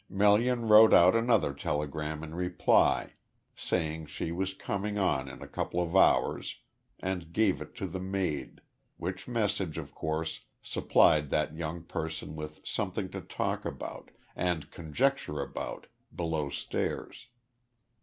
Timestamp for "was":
4.31-4.55